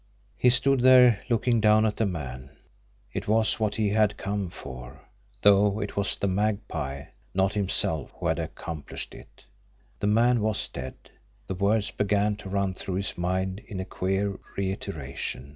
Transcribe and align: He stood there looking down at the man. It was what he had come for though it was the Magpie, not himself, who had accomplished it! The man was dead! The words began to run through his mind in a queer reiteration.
He 0.35 0.49
stood 0.49 0.79
there 0.79 1.21
looking 1.29 1.61
down 1.61 1.85
at 1.85 1.97
the 1.97 2.07
man. 2.07 2.57
It 3.13 3.27
was 3.27 3.59
what 3.59 3.75
he 3.75 3.89
had 3.89 4.17
come 4.17 4.49
for 4.49 5.07
though 5.43 5.79
it 5.79 5.95
was 5.95 6.15
the 6.15 6.25
Magpie, 6.25 7.03
not 7.35 7.53
himself, 7.53 8.11
who 8.17 8.25
had 8.25 8.39
accomplished 8.39 9.13
it! 9.13 9.45
The 9.99 10.07
man 10.07 10.41
was 10.41 10.67
dead! 10.67 10.95
The 11.45 11.53
words 11.53 11.91
began 11.91 12.35
to 12.37 12.49
run 12.49 12.73
through 12.73 12.95
his 12.95 13.15
mind 13.15 13.59
in 13.67 13.79
a 13.79 13.85
queer 13.85 14.39
reiteration. 14.57 15.49